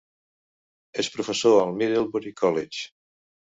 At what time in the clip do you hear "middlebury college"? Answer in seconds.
1.83-2.91